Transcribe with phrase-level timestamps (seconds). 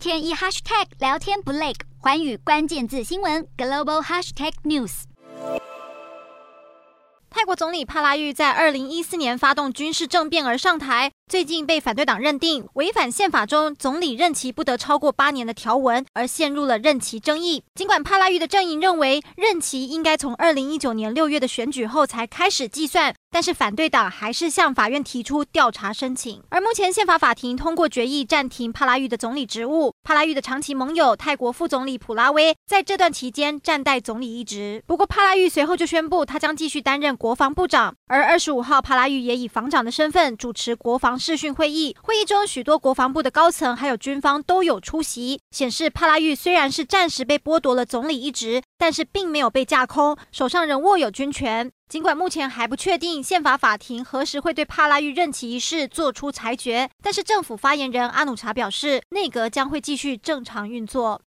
[0.00, 5.02] 天一 hashtag 聊天不累，环宇关键字新闻 global hashtag news。
[7.28, 17.62] 泰国总理帕拉育在二零一四年发动军事政变而上台，最近被反对党认定违反宪法中总理任期不得超过八年的条文，而陷入了任期争议。
[17.72, 23.14] 尽管帕拉育的阵营认为任期应该从二零一九年六月的选举后才开始计算。
[23.32, 29.94] 但是反对党还是向法院提出调查申请，而目前宪法法庭通过决议暂停帕拉育的总理职务。
[30.02, 34.82] 帕拉育的长期盟友泰国副总理普拉威在这段期间暂代总理一职。
[34.84, 37.94] 不过帕拉育随后就宣布他将继续担任国防部长。
[38.08, 51.70] 而二十五号，帕拉育也以防长的身份主持国防视讯会议，会议中许多国防部的高层还有军方都有出席，显示帕拉育虽然是暂时被剥夺了总理一职，但是并没有被架空，手上仍握有军权。
[51.88, 61.18] 尽管目前还不确定宪法法庭何时会对帕拉育任期一事做出裁决，但是政府发言人阿努查表示，内阁将会继续正常运作。